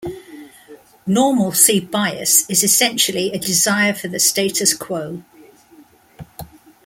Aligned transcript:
Normalcy 1.05 1.79
bias 1.79 2.49
is 2.49 2.63
essentially 2.63 3.31
a 3.33 3.37
desire 3.37 3.93
for 3.93 4.07
the 4.07 4.17
status 4.19 4.73
quo. 4.73 5.21